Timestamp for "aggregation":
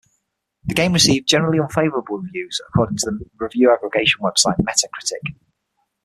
3.71-4.21